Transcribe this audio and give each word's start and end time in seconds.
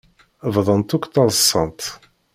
Bdant 0.53 0.95
akk 0.95 1.05
ttaḍsant. 1.07 1.81